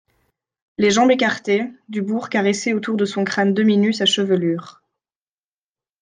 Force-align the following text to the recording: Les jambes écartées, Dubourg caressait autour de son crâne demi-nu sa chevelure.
Les 0.79 0.89
jambes 0.89 1.11
écartées, 1.11 1.61
Dubourg 1.87 2.29
caressait 2.29 2.73
autour 2.73 2.97
de 2.97 3.05
son 3.05 3.23
crâne 3.23 3.53
demi-nu 3.53 3.93
sa 3.93 4.07
chevelure. 4.07 4.81